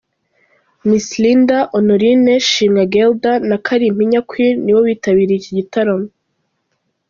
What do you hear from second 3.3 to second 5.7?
na Kalimpinya Queen nibo bitabiriye iki